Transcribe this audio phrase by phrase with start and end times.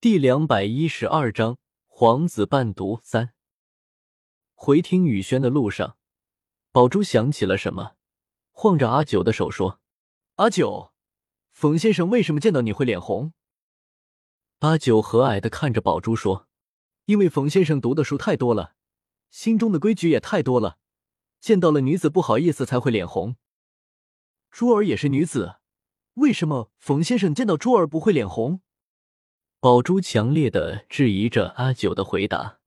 [0.00, 3.34] 第两百一十二章皇子伴读三。
[4.54, 5.96] 回听雨轩的路上，
[6.70, 7.96] 宝珠想起了什么，
[8.52, 9.80] 晃着阿九的手说
[10.38, 10.92] ：“阿九，
[11.50, 13.32] 冯先生为什么见到你会脸红？”
[14.60, 16.46] 阿九和蔼的看着宝珠说
[17.06, 18.76] ：“因为冯先生读的书太多了，
[19.30, 20.78] 心中的规矩也太多了，
[21.40, 23.34] 见到了女子不好意思才会脸红。
[24.52, 25.56] 珠儿也是女子，
[26.14, 28.60] 为什么冯先生见到珠儿不会脸红？”
[29.60, 32.60] 宝珠强烈的质疑着阿九的回答，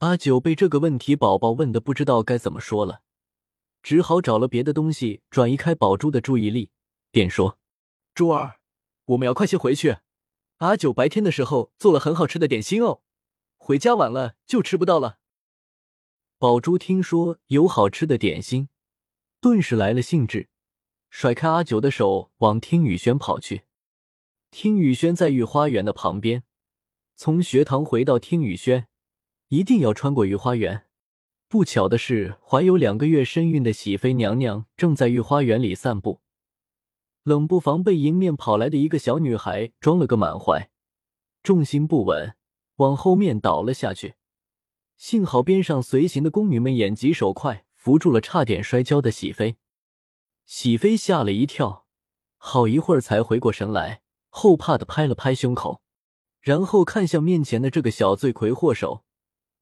[0.00, 3.00] 阿九被这个问题宝宝问的不知道该怎么说了，
[3.82, 6.70] 只好找了别的东西转移开宝珠的注意力，
[7.10, 7.58] 便说
[8.14, 8.56] ：“珠儿，
[9.06, 9.96] 我们要快些回去。
[10.58, 13.00] 阿九白天的时候做了很好吃的点心哦，
[13.56, 15.16] 回家晚了就吃不到了。”
[16.36, 18.68] 宝珠听说有好吃的点心，
[19.40, 20.50] 顿时来了兴致，
[21.08, 23.62] 甩开阿九的手往听雨轩跑去。
[24.52, 26.42] 听雨轩在御花园的旁边，
[27.16, 28.86] 从学堂回到听雨轩，
[29.48, 30.84] 一定要穿过御花园。
[31.48, 36.20] 不巧的是，怀有两个月身孕的喜妃娘娘正在御花园里散步，
[37.22, 40.68] 冷不防被迎面跑来的一个小女孩装了个满怀，
[41.42, 42.36] 重心不稳，
[42.76, 44.16] 往后面倒了下去。
[44.98, 49.56] 幸好边上随行的宫女们眼疾手快，扶住了差点摔跤的喜妃。
[50.44, 51.86] 喜妃吓了一跳，
[52.36, 54.01] 好一会儿才回过神来。
[54.34, 55.82] 后怕的拍了拍胸口，
[56.40, 59.04] 然后看向面前的这个小罪魁祸首，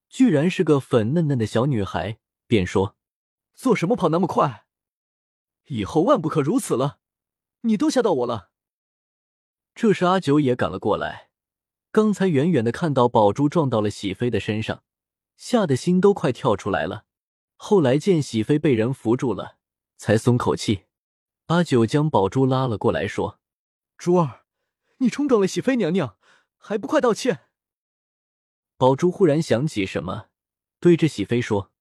[0.08, 2.96] 居然是个粉嫩嫩的小女孩，便说
[3.52, 4.66] ：“做什么跑那么快？
[5.66, 6.98] 以后万不可如此了！
[7.62, 8.50] 你都吓到我了。”
[9.74, 11.30] 这时阿九也赶了过来，
[11.90, 14.84] 刚才远远的看到宝珠撞到了喜飞的身上，
[15.36, 17.06] 吓得心都快跳出来了。
[17.56, 19.58] 后来见喜飞被人扶住了，
[19.96, 20.84] 才松口气。
[21.46, 23.40] 阿九将宝珠拉了过来，说
[23.98, 24.36] ：“珠儿。”
[25.02, 26.18] 你冲撞了喜妃娘娘，
[26.58, 27.46] 还不快道歉！
[28.76, 30.26] 宝珠忽然想起什么，
[30.78, 31.72] 对着喜妃说：“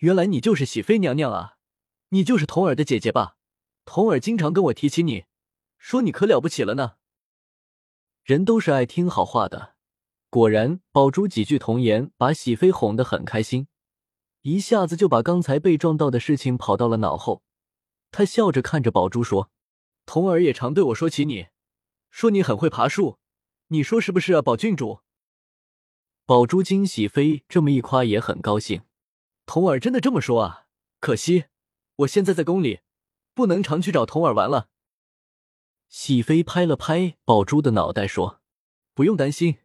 [0.00, 1.58] 原来你就是喜妃娘娘啊！
[2.08, 3.36] 你就是童儿的姐姐吧？
[3.84, 5.26] 童儿经常跟我提起你，
[5.76, 6.96] 说你可了不起了呢。”
[8.24, 9.74] 人都是爱听好话的，
[10.30, 13.68] 果然，宝珠几句童言把喜妃哄得很开心，
[14.40, 17.42] 一下子就把刚才被撞到的事情跑到了脑后。
[18.10, 19.50] 他笑着看着宝珠说
[20.06, 21.48] ：“童儿也常对我说起你。”
[22.14, 23.18] 说你很会爬树，
[23.66, 25.00] 你说是不是啊，宝郡主？
[26.24, 28.82] 宝珠惊喜妃这么一夸，也很高兴。
[29.46, 30.66] 童儿真的这么说啊？
[31.00, 31.46] 可惜
[31.96, 32.82] 我现在在宫里，
[33.34, 34.68] 不能常去找童儿玩了。
[35.88, 38.40] 喜妃拍了拍宝珠的脑袋，说
[38.94, 39.56] ：“不用担心，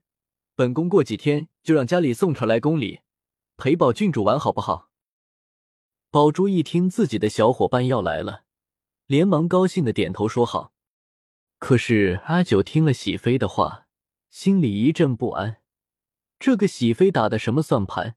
[0.56, 3.02] 本宫过几天就让家里送车来宫里
[3.58, 4.90] 陪宝郡主玩，好不好？”
[6.10, 8.46] 宝珠一听自己的小伙伴要来了，
[9.06, 10.74] 连忙高兴的点头说好。
[11.60, 13.86] 可是阿九听了喜妃的话，
[14.30, 15.58] 心里一阵不安。
[16.40, 18.16] 这个喜妃打的什么算盘？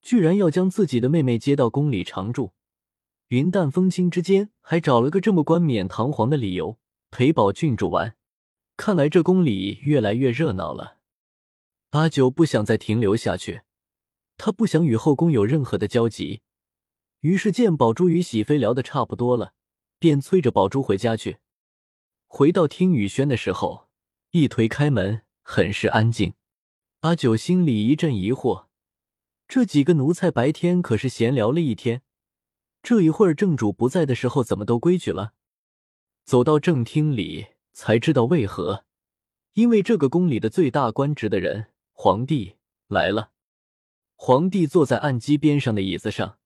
[0.00, 2.52] 居然要将自己的妹妹接到宫里常住，
[3.28, 6.78] 云淡风轻之间还找了个这么冠冕堂皇的理由
[7.10, 8.16] 陪宝郡主玩。
[8.76, 10.98] 看来这宫里越来越热闹了。
[11.90, 13.62] 阿九不想再停留下去，
[14.36, 16.42] 他不想与后宫有任何的交集。
[17.20, 19.54] 于是见宝珠与喜妃聊得差不多了，
[19.98, 21.38] 便催着宝珠回家去。
[22.36, 23.86] 回到听雨轩的时候，
[24.32, 26.34] 一推开门，很是安静。
[27.02, 28.66] 阿九心里一阵疑惑：
[29.46, 32.02] 这几个奴才白天可是闲聊了一天，
[32.82, 35.34] 这一会儿正主不在的时候，怎么都规矩了？
[36.24, 38.84] 走到正厅里，才知道为何。
[39.52, 42.56] 因为这个宫里的最大官职的人——皇帝
[42.88, 43.30] 来了。
[44.16, 46.38] 皇帝坐在案几边上的椅子上，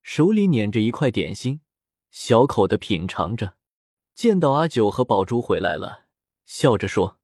[0.00, 1.60] 手里捻着一块点心，
[2.12, 3.56] 小口的品尝着。
[4.14, 6.06] 见到阿九和宝珠回来了，
[6.46, 7.18] 笑着说：“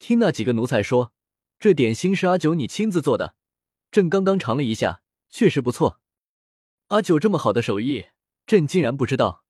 [0.00, 1.12] 听那几个奴才说，
[1.58, 3.34] 这点心是阿九你亲自做的，
[3.90, 6.00] 朕刚刚尝了一下，确实不错。
[6.88, 8.06] 阿九这么好的手艺，
[8.46, 9.44] 朕竟然不知道。”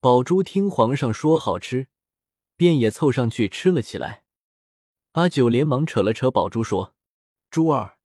[0.00, 1.86] 宝珠听皇上说好吃，
[2.56, 4.24] 便也凑上去吃了起来。
[5.12, 6.96] 阿九连忙扯了扯宝珠说
[7.50, 7.98] ：“珠儿，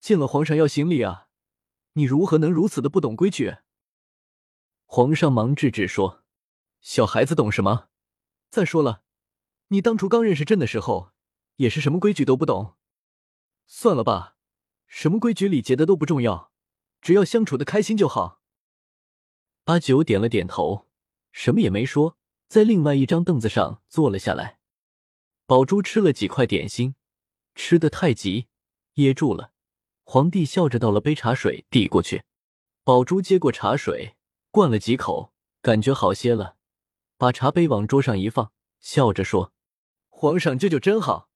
[0.00, 1.26] 见了皇上要行礼啊，
[1.94, 3.56] 你如何能如此的不懂规矩？”
[4.86, 6.22] 皇上忙制止说。
[6.80, 7.88] 小孩子懂什么？
[8.50, 9.02] 再说了，
[9.68, 11.12] 你当初刚认识朕的时候，
[11.56, 12.76] 也是什么规矩都不懂。
[13.66, 14.36] 算了吧，
[14.86, 16.50] 什么规矩礼节的都不重要，
[17.00, 18.40] 只要相处的开心就好。
[19.64, 20.88] 阿九点了点头，
[21.32, 22.16] 什么也没说，
[22.48, 24.58] 在另外一张凳子上坐了下来。
[25.44, 26.94] 宝珠吃了几块点心，
[27.54, 28.48] 吃的太急，
[28.94, 29.52] 噎住了。
[30.04, 32.22] 皇帝笑着倒了杯茶水递过去，
[32.84, 34.16] 宝珠接过茶水，
[34.50, 36.57] 灌了几口，感觉好些了。
[37.18, 39.52] 把茶杯往桌上一放，笑着说
[40.08, 41.28] ：“皇上舅舅真好，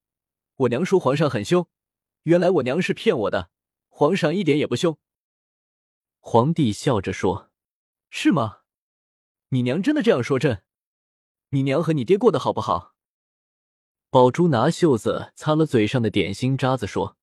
[0.55, 1.69] 我娘说皇上很凶，
[2.23, 3.50] 原来我娘是骗我的，
[3.88, 4.96] 皇上一点也不凶。
[6.20, 7.50] 皇帝笑着说
[8.08, 8.61] ：“是吗？
[9.49, 10.38] 你娘真的这样说？
[10.38, 10.62] 朕，
[11.49, 12.94] 你娘和你爹过得好不好？”
[14.08, 17.17] 宝珠拿袖子擦了嘴上的点心渣子，说：“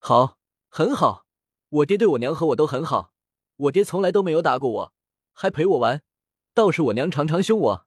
[0.00, 0.36] 好，
[0.68, 1.26] 很好。
[1.68, 3.12] 我爹对我娘和我都很好，
[3.54, 4.92] 我爹从来都没有打过我，
[5.32, 6.02] 还陪我玩。
[6.52, 7.86] 倒是我娘常常凶我。”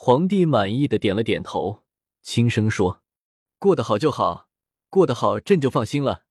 [0.00, 1.82] 皇帝满意的点了点头，
[2.22, 3.02] 轻声说
[3.58, 4.48] ：“过得好就好，
[4.88, 6.24] 过得好，朕就放心了。”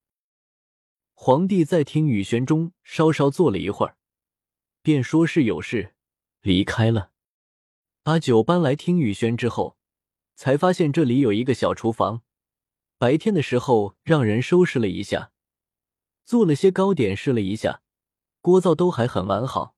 [1.14, 3.98] 皇帝在听雨轩中稍稍坐了一会儿，
[4.82, 5.96] 便说是有事
[6.40, 7.12] 离开了。
[8.04, 9.78] 阿九搬来听雨轩之后，
[10.34, 12.22] 才发现这里有一个小厨房。
[12.98, 15.34] 白天的时候让人收拾了一下，
[16.24, 17.82] 做了些糕点，试了一下，
[18.40, 19.76] 锅灶都还很完好，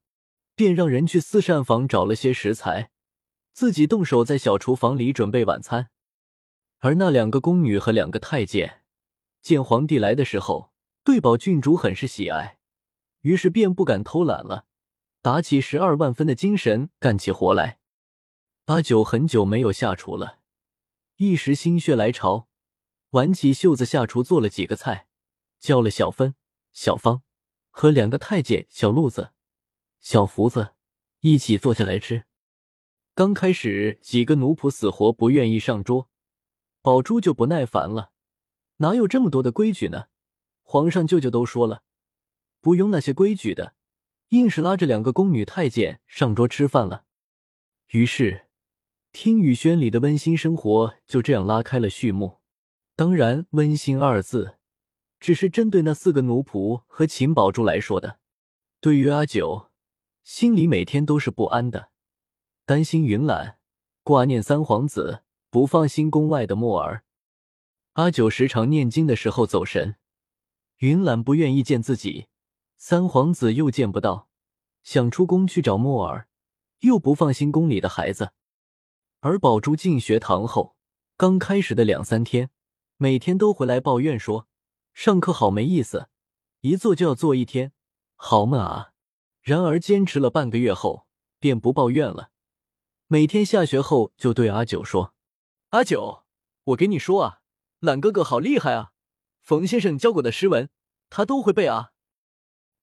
[0.54, 2.92] 便让人去四膳房找了些食材，
[3.60, 5.90] 自己动手在小厨房里准备晚餐。
[6.78, 8.84] 而那两个宫女和两个太监
[9.42, 10.72] 见皇帝来的时候，
[11.04, 12.58] 对宝郡主很是喜爱，
[13.20, 14.64] 于是便不敢偷懒了，
[15.22, 17.80] 打起十二万分的精神干起活来。
[18.68, 20.40] 阿九很久没有下厨了，
[21.18, 22.48] 一时心血来潮，
[23.10, 25.08] 挽起袖子下厨做了几个菜，
[25.60, 26.34] 叫了小芬、
[26.72, 27.24] 小芳
[27.72, 29.34] 和两个太监小路子、
[30.00, 30.76] 小福子
[31.20, 32.29] 一起坐下来吃。
[33.20, 36.08] 刚开始几个奴仆死活不愿意上桌，
[36.82, 38.12] 宝珠就不耐烦了，
[38.78, 40.06] 哪有这么多的规矩呢？
[40.64, 41.84] 皇上、舅舅都说了，
[42.62, 43.74] 不用那些规矩的，
[44.30, 47.04] 硬是拉着两个宫女太监上桌吃饭了。
[47.90, 48.46] 于是，
[49.12, 52.38] 听雨轩里的温馨生活就这样拉开了序幕。
[52.96, 54.56] 当然，温馨二字
[55.20, 58.20] 只是针对那四个奴仆和秦宝珠来说的。
[58.80, 59.72] 对于阿九，
[60.24, 61.90] 心里每天都是不安的，
[62.70, 63.58] 担心云岚，
[64.04, 67.04] 挂念三皇子，不放心宫外的墨儿。
[67.94, 69.96] 阿九时常念经的时候走神。
[70.78, 72.28] 云岚不愿意见自己，
[72.78, 74.30] 三皇子又见不到，
[74.84, 76.28] 想出宫去找墨儿，
[76.82, 78.34] 又不放心宫里的孩子。
[79.22, 80.76] 而宝珠进学堂后，
[81.18, 82.52] 刚开始的两三天，
[82.98, 84.48] 每天都回来抱怨说
[84.94, 86.10] 上课好没意思，
[86.62, 87.72] 一坐就要坐一天，
[88.16, 88.92] 好闷啊！
[89.42, 91.08] 然而坚持了半个月后，
[91.40, 92.30] 便不抱怨了。
[93.12, 95.16] 每天下学后就对阿九说
[95.70, 96.26] ：“阿九，
[96.66, 97.40] 我给你说啊，
[97.80, 98.92] 懒哥哥好厉害啊！”
[99.42, 100.70] 冯先生教过的诗文，
[101.10, 101.90] 他都会背啊！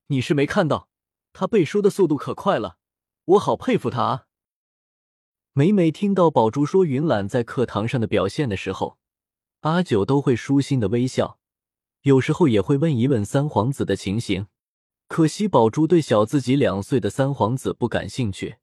[0.07, 0.89] 你是没看到，
[1.31, 2.77] 他背书的速度可快了，
[3.23, 4.25] 我好佩服他啊！
[5.53, 8.97] 每每听到宝珠说云岚在课堂上的表现的时候，
[9.61, 11.39] 阿九都会舒心的微笑，
[12.01, 14.47] 有时候也会问一问三皇子的情形。
[15.07, 18.57] 可惜宝珠对小自己两岁的三皇子不感兴趣，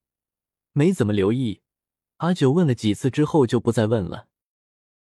[0.74, 1.60] 没怎么留意。
[2.16, 4.26] 阿九问了几次之后，就不再问了。